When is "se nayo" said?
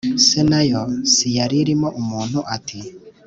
0.25-0.81